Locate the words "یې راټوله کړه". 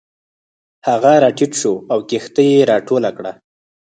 2.55-3.31